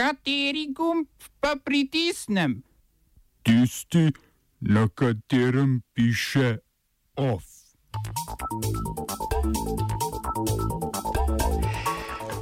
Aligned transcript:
Kateri 0.00 0.72
gumb 0.72 1.04
pa 1.44 1.56
pritisnem? 1.64 2.62
Tisti, 3.44 4.08
na 4.60 4.88
katerem 4.88 5.82
piše 5.92 6.56
OF. 7.20 7.44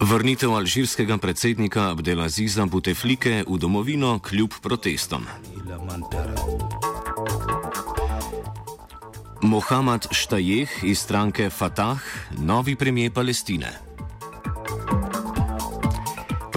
Vrnitev 0.00 0.54
alžirskega 0.54 1.18
predsednika 1.18 1.90
Abdelaziza 1.90 2.66
Buteflike 2.66 3.42
v 3.48 3.58
domovino 3.58 4.20
kljub 4.22 4.54
protestom. 4.62 5.26
Mohamed 9.42 10.06
Štajeh 10.14 10.70
iz 10.86 11.02
stranke 11.02 11.50
Fatah, 11.50 11.98
novi 12.38 12.76
premijer 12.76 13.12
Palestine. 13.12 13.87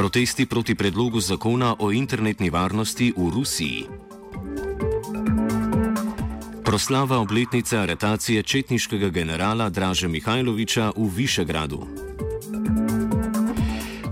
Protesti 0.01 0.49
proti 0.49 0.73
predlogu 0.75 1.21
zakona 1.21 1.75
o 1.79 1.91
internetni 1.91 2.49
varnosti 2.49 3.13
v 3.13 3.29
Rusiji. 3.29 3.85
Proslava 6.65 7.19
obletnice 7.19 7.77
aretacije 7.77 8.43
četniškega 8.43 9.09
generala 9.09 9.69
Draže 9.69 10.07
Mihajloviča 10.07 10.91
v 10.97 11.05
Višegradu. 11.05 11.79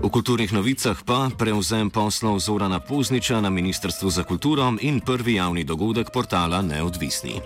V 0.02 0.06
kulturnih 0.10 0.52
novicah 0.52 1.02
pa 1.02 1.26
prevzem 1.38 1.90
poslov 1.90 2.38
Zorana 2.38 2.78
Pozniča 2.78 3.40
na 3.40 3.50
Ministrstvu 3.50 4.10
za 4.10 4.22
kulturo 4.22 4.70
in 4.80 5.00
prvi 5.00 5.34
javni 5.42 5.64
dogodek 5.64 6.14
portala 6.14 6.62
Neodvisni. 6.62 7.42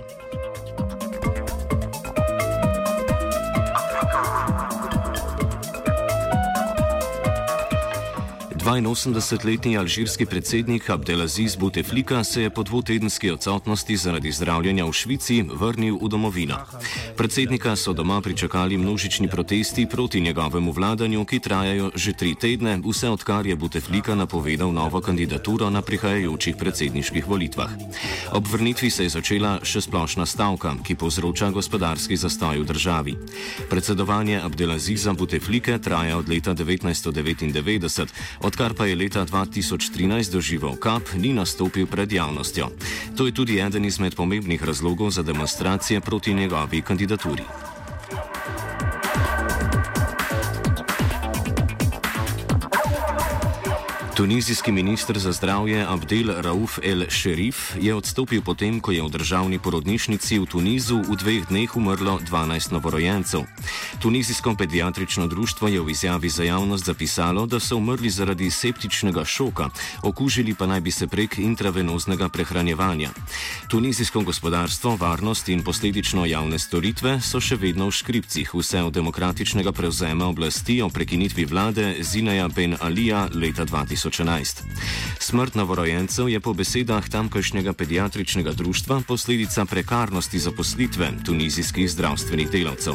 82-letni 8.65 9.77
alžirski 9.79 10.27
predsednik 10.27 10.91
Abdelaziz 10.91 11.57
Bouteflika 11.57 12.25
se 12.25 12.43
je 12.43 12.51
po 12.51 12.63
dvotedenski 12.63 13.31
odsotnosti 13.31 13.97
zaradi 13.97 14.33
zdravljenja 14.33 14.85
v 14.85 14.93
Švici 14.93 15.45
vrnil 15.53 15.99
v 16.03 16.09
domovino. 16.09 16.57
Predsednika 17.17 17.77
so 17.77 17.93
doma 17.93 18.21
pričakali 18.21 18.77
množični 18.77 19.29
protesti 19.29 19.87
proti 19.87 20.21
njegovemu 20.21 20.73
vladanju, 20.73 21.25
ki 21.25 21.39
trajajo 21.39 21.91
že 21.95 22.13
tri 22.13 22.35
tedne, 22.35 22.81
vse 22.85 23.11
odkar 23.11 23.47
je 23.47 23.57
Bouteflika 23.57 24.15
napovedal 24.15 24.73
novo 24.73 25.01
kandidaturo 25.01 25.71
na 25.71 25.83
prihajajočih 25.83 26.57
predsedniških 26.57 27.29
volitvah. 27.29 27.71
Ob 28.33 28.47
vrnitvi 28.47 28.91
se 28.91 29.03
je 29.03 29.09
začela 29.09 29.61
še 29.63 29.81
splošna 29.81 30.27
stavka, 30.27 30.75
ki 30.85 30.95
povzroča 30.95 31.51
gospodarski 31.51 32.17
zastoj 32.17 32.59
v 32.59 32.65
državi. 32.65 33.15
Predsedovanje 33.71 34.41
Abdelaziza 34.41 35.13
Bouteflike 35.13 35.79
traja 35.79 36.17
od 36.17 36.29
leta 36.29 36.55
1999 36.55 38.09
odkar 38.55 38.75
pa 38.75 38.87
je 38.87 38.95
leta 38.95 39.27
2013 39.27 40.31
doživel 40.31 40.79
kap, 40.79 41.03
ni 41.19 41.35
nastopil 41.35 41.91
pred 41.91 42.07
javnostjo. 42.07 42.71
To 43.19 43.27
je 43.27 43.35
tudi 43.35 43.59
eden 43.59 43.83
izmed 43.85 44.15
pomembnih 44.15 44.63
razlogov 44.63 45.11
za 45.11 45.27
demonstracije 45.27 46.01
proti 46.01 46.35
njegovi 46.35 46.83
kandidaturi. 46.83 47.43
Tunizijski 54.15 54.73
ministr 54.73 55.19
za 55.19 55.33
zdravje 55.33 55.87
Abdel 55.89 56.41
Rauf 56.41 56.79
El 56.83 57.05
Sherif 57.11 57.75
je 57.81 57.95
odstopil 57.95 58.43
potem, 58.43 58.79
ko 58.81 58.95
je 58.95 59.03
v 59.03 59.11
državni 59.11 59.59
porodnišnici 59.59 60.39
v 60.39 60.47
Tunizu 60.47 61.03
v 61.03 61.19
dveh 61.19 61.43
dneh 61.51 61.67
umrlo 61.75 62.23
12 62.23 62.71
novorojencev. 62.71 63.43
Tunizijsko 63.99 64.55
pediatrično 64.55 65.27
društvo 65.27 65.69
je 65.69 65.81
v 65.83 65.91
izjavi 65.91 66.31
za 66.31 66.47
javnost 66.47 66.87
zapisalo, 66.87 67.47
da 67.47 67.59
so 67.59 67.75
umrli 67.77 68.11
zaradi 68.11 68.51
septičnega 68.51 69.25
šoka, 69.25 69.75
okužili 70.07 70.55
pa 70.55 70.67
naj 70.71 70.81
bi 70.81 70.91
se 70.95 71.07
prek 71.11 71.39
intravenoznega 71.39 72.29
prehranjevanja. 72.29 73.11
Tunizijsko 73.69 74.23
gospodarstvo, 74.23 74.97
varnost 74.97 75.49
in 75.49 75.67
posledično 75.67 76.27
javne 76.27 76.59
storitve 76.59 77.19
so 77.19 77.43
še 77.43 77.59
vedno 77.59 77.91
v 77.91 77.99
škripcih 77.99 78.55
vse 78.55 78.83
od 78.83 78.95
demokratičnega 78.95 79.73
prevzema 79.73 80.31
oblasti 80.31 80.79
o 80.83 80.89
prekinitvi 80.89 81.45
vlade 81.51 81.97
Zineja 81.99 82.49
Ben 82.49 82.79
Alija 82.81 83.27
leta 83.35 83.67
2000. 83.67 84.05
2011. 84.19 84.63
Smrt 85.19 85.55
novorojencev 85.55 86.29
je 86.29 86.41
po 86.41 86.55
besedah 86.55 87.09
tamkajšnjega 87.09 87.73
pediatričnega 87.73 88.53
društva 88.53 89.03
posledica 89.09 89.65
prekarnosti 89.65 90.39
zaposlitve 90.39 91.11
tunizijskih 91.25 91.91
zdravstvenih 91.91 92.51
delavcev. 92.51 92.95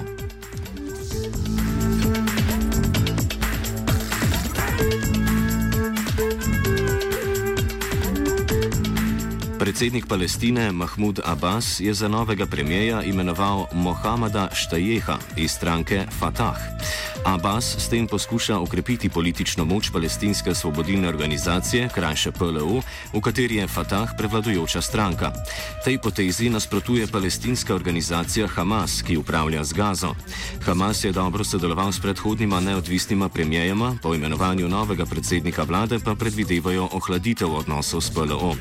Predsednik 9.60 10.08
Palestine 10.08 10.72
Mahmud 10.72 11.20
Abbas 11.26 11.80
je 11.80 11.94
za 11.94 12.08
novega 12.08 12.46
premijeja 12.46 13.04
imenoval 13.04 13.66
Mohameda 13.74 14.50
Štajeha 14.54 15.18
iz 15.38 15.52
stranke 15.52 16.06
Fatah. 16.20 16.58
Abbas 17.26 17.76
s 17.78 17.90
tem 17.90 18.08
poskuša 18.08 18.60
okrepiti 18.60 19.10
politično 19.10 19.66
moč 19.66 19.90
palestinske 19.92 20.56
svobodilne 20.56 21.10
organizacije, 21.10 21.90
krajše 21.94 22.32
PLO, 22.32 22.82
v 23.14 23.22
kateri 23.22 23.56
je 23.56 23.68
Fatah 23.68 24.10
prevladujoča 24.18 24.82
stranka. 24.82 25.32
Tej 25.86 25.98
potezi 25.98 26.50
nasprotuje 26.50 27.08
palestinska 27.08 27.76
organizacija 27.76 28.48
Hamas, 28.48 29.02
ki 29.02 29.18
upravlja 29.18 29.64
z 29.64 29.74
Gazo. 29.74 30.16
Hamas 30.66 31.04
je 31.04 31.12
dobro 31.12 31.44
sodeloval 31.44 31.92
s 31.92 32.00
predhodnima 32.00 32.60
neodvisnima 32.60 33.30
premijejama, 33.30 33.96
po 34.02 34.16
imenovanju 34.16 34.70
novega 34.70 35.06
predsednika 35.06 35.64
vlade 35.64 36.00
pa 36.00 36.16
predvidevajo 36.16 36.90
ohladitev 36.92 37.56
odnosov 37.56 38.02
s 38.02 38.10
PLO. 38.10 38.56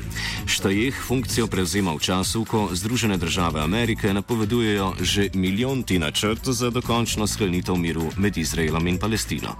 Štajeh 0.45 0.95
funkcijo 1.07 1.47
prevzema 1.47 1.93
v 1.93 1.99
času, 1.99 2.45
ko 2.45 2.69
Združene 2.71 3.17
države 3.17 3.61
Amerike 3.61 4.13
napovedujejo 4.13 4.93
že 5.01 5.29
milijonti 5.33 5.99
načrt 5.99 6.45
za 6.45 6.69
dokončno 6.69 7.27
sklenitev 7.27 7.75
miru 7.75 8.11
med 8.17 8.37
Izraelom. 8.37 8.58
Izraelom 8.59 9.57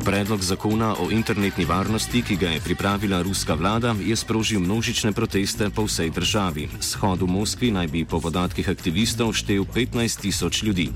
Predlog 0.00 0.40
zakona 0.42 0.96
o 0.96 1.10
internetni 1.10 1.64
varnosti, 1.64 2.22
ki 2.22 2.36
ga 2.36 2.48
je 2.48 2.60
pripravila 2.60 3.22
ruska 3.22 3.54
vlada, 3.54 3.94
je 4.00 4.16
sprožil 4.16 4.60
množične 4.60 5.12
proteste 5.12 5.68
po 5.70 5.84
vsej 5.84 6.10
državi. 6.10 6.68
Shod 6.80 7.20
v 7.20 7.28
Moskvi 7.28 7.68
naj 7.68 7.88
bi 7.92 8.08
po 8.08 8.16
podatkih 8.20 8.64
aktivistov 8.68 9.36
štev 9.36 9.68
15 9.68 10.20
tisoč 10.24 10.62
ljudi. 10.62 10.88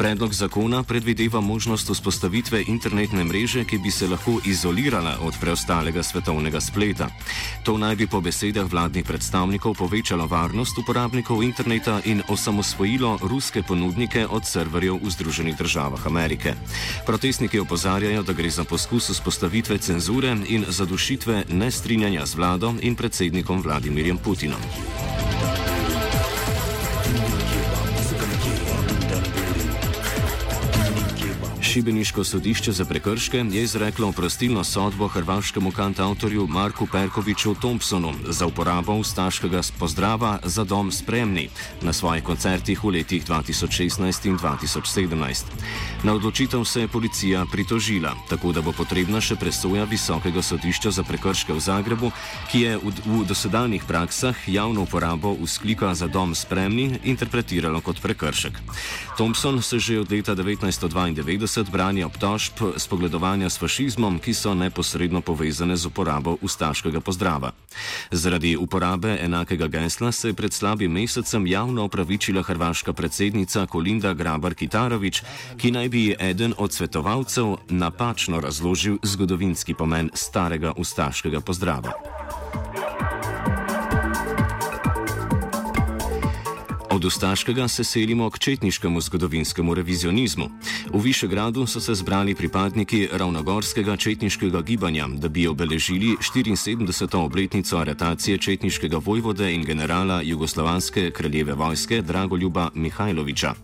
Predlog 0.00 0.32
zakona 0.32 0.80
predvideva 0.82 1.40
možnost 1.40 1.92
vzpostavitve 1.92 2.64
internetne 2.72 3.24
mreže, 3.24 3.64
ki 3.68 3.78
bi 3.84 3.90
se 3.92 4.08
lahko 4.08 4.40
izolirala 4.48 5.20
od 5.20 5.36
preostalega 5.40 6.02
svetovnega 6.02 6.60
spleta. 6.60 7.12
To 7.68 7.76
naj 7.76 7.96
bi 8.00 8.06
po 8.08 8.24
besedah 8.24 8.64
vladnih 8.64 9.04
predstavnikov 9.04 9.76
povečalo 9.76 10.24
varnost 10.26 10.78
uporabnikov 10.78 11.44
interneta 11.44 12.00
in 12.04 12.24
osamosvojilo 12.28 13.18
ruske 13.28 13.62
ponudnike 13.62 14.24
od 14.24 14.46
serverjev 14.48 14.96
v 15.04 15.10
Združenih 15.10 15.56
državah 15.56 16.06
Amerike. 16.06 16.56
Protestniki 17.04 17.60
opozarjajo, 17.60 18.22
da 18.22 18.37
gre 18.38 18.50
za 18.50 18.64
poskus 18.64 19.10
vzpostavitve 19.10 19.78
cenzure 19.78 20.36
in 20.48 20.64
zadušitve 20.68 21.44
nestrinjanja 21.48 22.26
z 22.26 22.34
vlado 22.34 22.74
in 22.80 22.94
predsednikom 22.94 23.62
Vladimirjem 23.62 24.18
Putinom. 24.18 24.62
Šibeniško 31.68 32.24
sodišče 32.24 32.72
za 32.72 32.84
prekrške 32.84 33.44
je 33.52 33.62
izreklo 33.62 34.08
oprostilno 34.08 34.64
sodbo 34.64 35.08
hrvaškemu 35.08 35.70
kantautorju 35.70 36.46
Marku 36.46 36.86
Perkoviču 36.86 37.54
Thompsonu 37.54 38.14
za 38.28 38.46
uporabo 38.46 38.94
ustaškega 38.94 39.60
pozdrava 39.78 40.38
za 40.44 40.64
dom 40.64 40.92
spremni 40.92 41.48
na 41.82 41.92
svojih 41.92 42.24
koncertih 42.24 42.84
v 42.84 42.88
letih 42.88 43.26
2016 43.26 44.28
in 44.28 44.38
2017. 44.38 45.44
Na 46.02 46.14
odločitev 46.14 46.64
se 46.64 46.80
je 46.80 46.88
policija 46.88 47.44
pritožila, 47.52 48.14
tako 48.28 48.52
da 48.52 48.60
bo 48.60 48.72
potrebna 48.72 49.20
še 49.20 49.36
presoja 49.36 49.84
Visokega 49.84 50.42
sodišča 50.42 50.90
za 50.90 51.02
prekrške 51.02 51.52
v 51.52 51.60
Zagrebu, 51.60 52.12
ki 52.50 52.60
je 52.60 52.78
v, 52.78 52.94
v 53.04 53.24
dosedanjih 53.28 53.84
praksah 53.84 54.48
javno 54.48 54.82
uporabo 54.88 55.36
usklika 55.36 55.92
za 55.94 56.08
dom 56.08 56.34
spremni 56.34 56.98
interpretiralo 57.04 57.80
kot 57.80 58.00
prekršek. 58.00 58.56
Thompson 59.16 59.62
se 59.62 59.78
že 59.78 60.00
od 60.00 60.12
leta 60.12 60.32
1992 60.32 61.57
20 61.58 61.70
branja 61.70 62.06
obtožb 62.06 62.52
spogledovanja 62.76 63.50
s 63.50 63.58
fašizmom, 63.58 64.18
ki 64.22 64.34
so 64.34 64.54
neposredno 64.54 65.20
povezane 65.20 65.76
z 65.76 65.86
uporabo 65.86 66.36
ustaškega 66.42 67.00
pozdrava. 67.00 67.50
Zaradi 68.10 68.56
uporabe 68.56 69.18
enakega 69.22 69.66
gesla 69.66 70.12
se 70.12 70.28
je 70.28 70.34
pred 70.34 70.52
slabim 70.52 70.92
mesecem 70.92 71.46
javno 71.46 71.84
opravičila 71.84 72.42
hrvaška 72.42 72.92
predsednica 72.92 73.66
Kolinda 73.66 74.14
Grabar 74.14 74.54
Kitarovič, 74.54 75.22
ki 75.56 75.70
naj 75.70 75.88
bi 75.88 76.14
eden 76.18 76.54
od 76.58 76.72
svetovalcev 76.72 77.56
napačno 77.68 78.40
razložil 78.40 78.98
zgodovinski 79.02 79.74
pomen 79.74 80.10
starega 80.14 80.72
ustaškega 80.76 81.40
pozdrava. 81.40 81.92
Od 86.98 87.04
ustaškega 87.04 87.68
se 87.68 87.84
selimo 87.84 88.30
k 88.30 88.38
četniškemu 88.38 89.00
zgodovinskemu 89.00 89.74
revizionizmu. 89.74 90.50
V 90.92 91.02
Višegradu 91.02 91.66
so 91.66 91.80
se 91.80 91.94
zbrali 91.94 92.34
pripadniki 92.34 93.08
ravnogorskega 93.12 93.96
četniškega 93.96 94.60
gibanja, 94.60 95.08
da 95.08 95.28
bi 95.28 95.46
obeležili 95.46 96.16
74. 96.16 97.16
obletnico 97.16 97.78
aretacije 97.78 98.38
četniškega 98.38 98.98
vojvode 99.04 99.52
in 99.54 99.64
generala 99.64 100.22
jugoslovanske 100.22 101.10
kraljeve 101.10 101.54
vojske 101.54 102.02
Dragoljuba 102.02 102.70
Mihajloviča. 102.74 103.54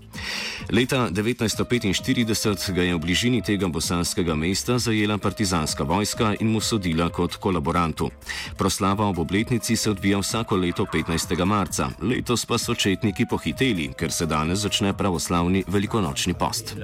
Leta 0.72 1.08
1945 1.10 2.72
ga 2.72 2.82
je 2.82 2.94
v 2.94 2.98
bližini 2.98 3.42
tega 3.42 3.68
bosanskega 3.68 4.34
mesta 4.34 4.78
zajela 4.78 5.18
partizanska 5.18 5.84
vojska 5.84 6.34
in 6.40 6.52
mu 6.52 6.60
sodila 6.60 7.08
kot 7.08 7.36
kolaborantu. 7.36 8.10
Proslava 8.58 9.06
ob 9.06 9.18
obletnici 9.18 9.76
se 9.76 9.90
odvija 9.90 10.18
vsako 10.18 10.56
leto 10.56 10.86
15. 10.92 11.44
marca, 11.44 11.90
letos 12.02 12.46
pa 12.46 12.58
so 12.58 12.74
četniki 12.74 13.26
pohiteli, 13.30 13.90
ker 13.98 14.12
se 14.12 14.26
danes 14.26 14.58
začne 14.58 14.92
pravoslavni 14.92 15.64
velikonočni 15.66 16.34
post. 16.34 16.76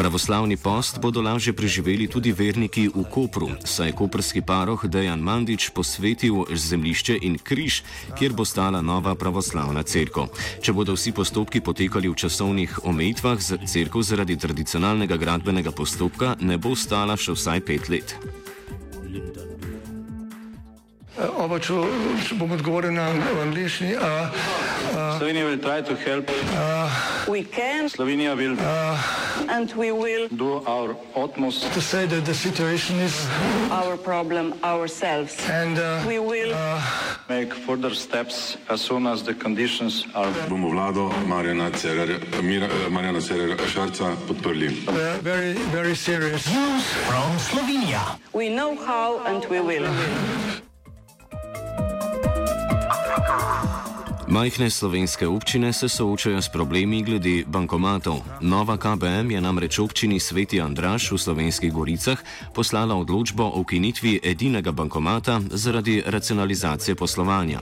Pravoslavni 0.00 0.56
post 0.56 0.96
bodo 1.00 1.20
lažje 1.20 1.52
preživeli 1.52 2.08
tudi 2.08 2.32
verniki 2.32 2.88
v 2.88 3.04
Kopru, 3.04 3.50
saj 3.64 3.92
je 3.92 3.92
koprski 3.92 4.40
paroh 4.40 4.80
Dejan 4.88 5.20
Mandič 5.20 5.68
posvetil 5.76 6.48
zemlišče 6.48 7.18
in 7.20 7.36
križ, 7.36 7.82
kjer 8.16 8.32
bo 8.32 8.48
stala 8.48 8.80
nova 8.80 9.14
pravoslavna 9.14 9.84
crkva. 9.84 10.26
Če 10.64 10.72
bodo 10.72 10.96
vsi 10.96 11.12
postopki 11.12 11.60
potekali 11.60 12.08
v 12.08 12.16
časovnih 12.16 12.80
omejitvah, 12.88 13.38
crkva 13.68 14.02
zaradi 14.02 14.40
tradicionalnega 14.40 15.20
gradbenega 15.20 15.70
postopka 15.70 16.32
ne 16.40 16.56
bo 16.56 16.72
stala 16.72 17.20
še 17.20 17.36
vsaj 17.36 17.60
pet 17.60 17.92
let. 17.92 18.39
Oba, 21.20 21.58
če, 21.60 21.74
če 22.28 22.34
bom 22.40 22.52
odgovoril 22.56 22.92
na 22.96 23.10
angliški. 23.42 23.92
Slovenija 25.18 25.44
will 25.46 25.58
try 25.60 25.80
to 25.82 25.94
help. 25.94 26.30
We 27.28 27.44
can 27.44 27.88
Slovenija 27.92 28.34
will 28.36 28.56
and 29.48 29.70
we 29.76 29.92
will 29.92 30.28
do 30.28 30.62
our 30.66 30.96
utmost 31.14 31.72
To 31.72 31.80
say 31.80 32.06
that 32.06 32.24
the 32.24 32.34
situation 32.34 32.98
is 33.00 33.26
our 33.70 33.96
problem 33.96 34.54
ourselves. 34.64 35.36
and 35.48 35.78
uh, 35.78 36.02
We 36.06 36.18
will 36.18 36.52
make 37.28 37.52
further 37.54 37.94
steps 37.94 38.56
as 38.68 38.80
soon 38.80 39.06
as 39.06 39.22
the 39.22 39.34
conditions 39.34 40.06
are 40.14 40.32
bomo 40.48 40.70
vlado 40.72 41.10
Marjana 41.28 41.70
Cererja, 41.70 42.18
Mira- 42.42 42.68
Marjana 42.90 43.20
Cererja 43.20 43.56
Šarca 43.68 44.16
podprli. 44.26 44.68
uh, 44.88 45.18
very, 45.22 45.52
very 45.70 45.94
serious. 45.94 46.48
we 48.32 48.48
know 48.48 48.74
how 48.76 49.18
and 49.26 49.44
we 49.46 49.60
will. 49.60 49.86
Majhne 54.30 54.70
slovenske 54.70 55.26
občine 55.26 55.72
se 55.72 55.88
soočajo 55.88 56.42
s 56.42 56.48
problemi 56.48 57.02
glede 57.02 57.42
bankomatov. 57.46 58.22
Nova 58.40 58.76
KBM 58.76 59.30
je 59.30 59.40
namreč 59.40 59.78
občini 59.78 60.20
Sveti 60.20 60.60
Andraš 60.60 61.10
v 61.10 61.18
slovenskih 61.18 61.72
goricah 61.72 62.18
poslala 62.54 62.94
odločbo 62.94 63.42
o 63.42 63.60
ukinitvi 63.60 64.20
edinega 64.22 64.70
bankomata 64.72 65.40
zaradi 65.50 66.02
racionalizacije 66.06 66.94
poslovanja. 66.94 67.58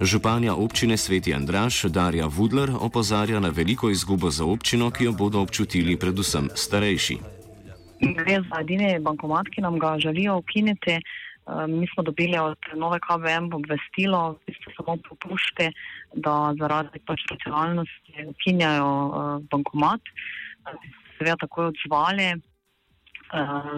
Županja 0.00 0.54
občine 0.54 0.96
Sveti 0.96 1.34
Andraš 1.34 1.82
Darja 1.82 2.26
Vudler 2.26 2.72
opozarja 2.80 3.40
na 3.40 3.48
veliko 3.48 3.90
izgubo 3.90 4.30
za 4.30 4.44
občino, 4.44 4.90
ki 4.90 5.04
jo 5.04 5.12
bodo 5.12 5.40
občutili 5.40 5.96
predvsem 5.96 6.48
starejši. 6.54 7.18
Gre 8.00 8.40
za 8.48 8.60
edini 8.60 8.98
bankomat, 9.00 9.46
ki 9.52 9.60
nam 9.60 9.78
ga 9.78 9.98
želijo 9.98 10.38
ukiniti. 10.38 10.96
Mi 11.46 11.86
smo 11.94 12.02
dobili 12.02 12.38
od 12.38 12.58
nove 12.74 12.98
KVM 12.98 13.52
obvestilo, 13.54 14.34
v 14.34 14.50
bistvu 14.50 14.72
samo 14.74 14.96
popuščte, 15.06 15.70
da 16.18 16.34
zaradi 16.58 16.98
pač 17.06 17.22
racionalnosti 17.30 18.26
ukinjajo 18.32 18.90
uh, 18.90 19.22
bankomat. 19.52 20.02
Seveda 21.14 21.36
takoj 21.44 21.70
odzvali, 21.70 22.32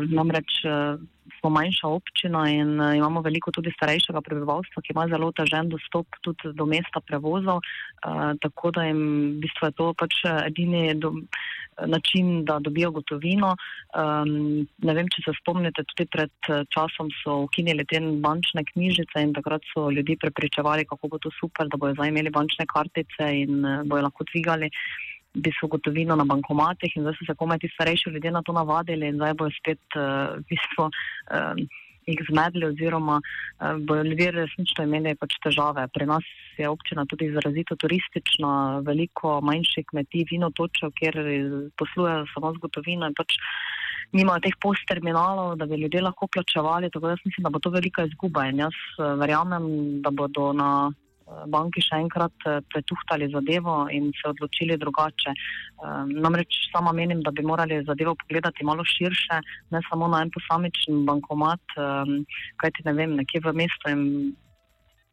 namreč 0.09 0.63
uh, 0.65 0.97
smo 1.39 1.51
manjša 1.51 1.89
občina 1.89 2.47
in 2.51 2.81
uh, 2.81 2.97
imamo 2.97 3.21
veliko 3.21 3.53
tudi 3.53 3.73
starejšega 3.77 4.21
prebivalstva, 4.25 4.83
ki 4.83 4.93
ima 4.97 5.05
zelo 5.13 5.29
težen 5.37 5.69
dostop 5.69 6.21
tudi 6.25 6.53
do 6.57 6.67
mesta 6.67 7.01
prevozov, 7.05 7.61
tako 8.41 8.71
da 8.71 8.85
jim 8.89 9.01
v 9.37 9.45
bistvu 9.45 9.69
je 9.69 9.77
to 9.77 9.93
pač 9.99 10.21
eh, 10.25 10.41
edini 10.47 10.95
do, 10.95 11.13
način, 11.87 12.45
da 12.45 12.59
dobijo 12.59 12.91
gotovino. 12.91 13.55
Um, 13.95 14.67
ne 14.83 14.95
vem, 14.95 15.09
če 15.15 15.23
se 15.25 15.35
spomnite, 15.41 15.85
tudi 15.93 16.09
pred 16.11 16.51
eh, 16.51 16.65
časom 16.75 17.11
so 17.23 17.43
ukinili 17.47 17.87
te 17.89 18.01
bančne 18.01 18.65
knjižice 18.73 19.23
in 19.25 19.35
takrat 19.37 19.65
so 19.73 19.89
ljudi 19.91 20.19
prepričevali, 20.21 20.87
kako 20.89 21.09
bo 21.09 21.19
to 21.23 21.31
super, 21.41 21.69
da 21.69 21.81
bojo 21.81 21.97
zdaj 21.97 22.13
imeli 22.13 22.35
bančne 22.35 22.67
kartice 22.67 23.31
in 23.43 23.65
uh, 23.65 23.83
bojo 23.89 24.09
lahko 24.09 24.27
dvigali 24.33 24.71
v 25.35 25.43
bistvu 25.45 25.69
gotovino 25.69 26.17
na 26.17 26.25
bankomatih 26.25 26.97
in 26.97 27.05
zdaj 27.05 27.19
so 27.19 27.29
se 27.29 27.37
komaj 27.39 27.61
ti 27.63 27.69
starejši 27.75 28.11
ljudje 28.15 28.31
na 28.33 28.43
to 28.43 28.53
navadili 28.53 29.09
in 29.09 29.21
zdaj 29.21 29.37
bojo 29.39 29.55
spet 29.59 29.85
uh, 29.97 30.39
v 30.39 30.47
bistvu 30.51 30.89
um, 30.89 31.69
jih 32.09 32.23
zmedli 32.31 32.67
oziroma 32.71 33.19
uh, 33.21 33.79
bojo 33.89 34.07
ljudje 34.09 34.31
resnično 34.37 34.85
imeli 34.89 35.15
pač 35.21 35.37
težave. 35.45 35.87
Pri 35.95 36.09
nas 36.11 36.27
je 36.59 36.69
občina 36.69 37.05
tudi 37.07 37.29
izrazito 37.31 37.77
turistična, 37.77 38.81
veliko 38.87 39.39
manjših 39.45 39.87
kmetij, 39.93 40.27
vinotočev, 40.33 40.95
kjer 40.99 41.21
poslujejo 41.79 42.27
samo 42.35 42.55
z 42.55 42.65
gotovino 42.65 43.11
in 43.11 43.17
pač 43.19 43.37
nimajo 44.17 44.41
teh 44.47 44.57
postterminalov, 44.61 45.57
da 45.61 45.67
bi 45.69 45.77
ljudje 45.83 46.01
lahko 46.03 46.27
plačevali, 46.33 46.91
tako 46.91 47.07
da 47.07 47.17
jaz 47.17 47.27
mislim, 47.27 47.45
da 47.45 47.53
bo 47.53 47.61
to 47.61 47.71
velika 47.71 48.07
izguba 48.09 48.47
in 48.49 48.65
jaz 48.65 48.79
uh, 48.97 49.13
verjamem, 49.21 49.69
da 50.03 50.11
bodo 50.11 50.53
na 50.57 50.71
banki 51.47 51.83
še 51.85 52.01
enkrat 52.03 52.47
eh, 52.47 52.61
pretuhtali 52.73 53.29
zadevo 53.33 53.87
in 53.93 54.11
se 54.17 54.29
odločili 54.31 54.79
drugače. 54.81 55.35
Um, 55.79 56.11
namreč 56.25 56.59
sama 56.73 56.93
menim, 56.93 57.23
da 57.23 57.31
bi 57.31 57.45
morali 57.47 57.83
zadevo 57.87 58.17
pogledati 58.19 58.65
malo 58.67 58.85
širše, 58.85 59.41
ne 59.71 59.81
samo 59.91 60.09
na 60.09 60.25
en 60.25 60.33
posamičen 60.35 61.05
bankomat, 61.07 61.63
um, 61.79 62.21
kajti 62.63 62.87
ne 62.89 62.95
vem, 62.99 63.17
nekje 63.21 63.43
v 63.45 63.55
mestu 63.63 63.93
jim 63.93 64.05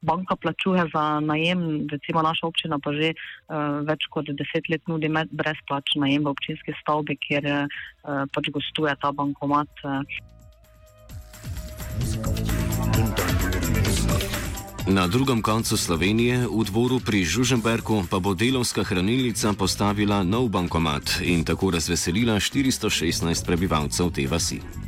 banka 0.05 0.35
plačuje 0.37 0.83
za 0.93 1.19
najem, 1.19 1.87
recimo 1.89 2.21
naša 2.21 2.47
občina 2.47 2.77
pa 2.77 2.93
že 2.93 3.13
uh, 3.15 3.81
več 3.87 4.05
kot 4.13 4.29
deset 4.29 4.69
let 4.69 4.85
nudi 4.87 5.09
brezplačen 5.09 6.05
najem 6.05 6.25
v 6.25 6.33
občinski 6.33 6.77
stavbi, 6.81 7.17
kjer 7.17 7.49
uh, 7.49 8.25
pač 8.33 8.53
gostuje 8.53 8.93
ta 9.01 9.11
bankomat. 9.11 9.71
Uh. 9.83 10.33
Na 14.87 15.07
drugem 15.07 15.41
koncu 15.41 15.77
Slovenije, 15.77 16.45
v 16.45 16.61
dvoru 16.61 17.01
pri 17.01 17.25
Žuženberku, 17.25 18.05
pa 18.05 18.21
bo 18.21 18.37
delovska 18.37 18.85
hranilnica 18.85 19.57
postavila 19.57 20.21
nov 20.21 20.53
bankomat 20.53 21.25
in 21.25 21.41
tako 21.41 21.73
razveselila 21.73 22.37
416 22.37 23.45
prebivalcev 23.45 24.13
te 24.13 24.29
vasi. 24.29 24.84